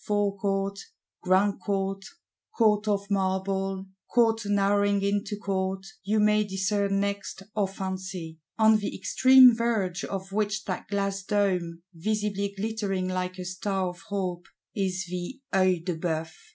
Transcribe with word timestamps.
Forecourt, 0.03 0.79
Grand 1.21 1.59
Court, 1.59 2.03
Court 2.57 2.87
of 2.87 3.11
Marble, 3.11 3.85
Court 4.11 4.43
narrowing 4.47 5.03
into 5.03 5.37
Court 5.37 5.85
you 6.03 6.19
may 6.19 6.43
discern 6.43 6.99
next, 6.99 7.43
or 7.55 7.67
fancy: 7.67 8.39
on 8.57 8.77
the 8.77 8.95
extreme 8.97 9.53
verge 9.55 10.03
of 10.03 10.31
which 10.31 10.63
that 10.63 10.87
glass 10.87 11.21
dome, 11.21 11.83
visibly 11.93 12.51
glittering 12.57 13.09
like 13.09 13.37
a 13.37 13.45
star 13.45 13.89
of 13.89 13.99
hope, 14.07 14.47
is 14.75 15.05
the—Œil 15.07 15.85
de 15.85 15.95
Bœuf! 15.95 16.31